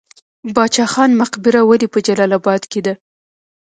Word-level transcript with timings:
باچا 0.55 0.85
خان 0.93 1.11
مقبره 1.21 1.61
ولې 1.69 1.87
په 1.93 1.99
جلال 2.05 2.31
اباد 2.39 2.61
کې 2.71 2.79
ده؟ 2.85 2.93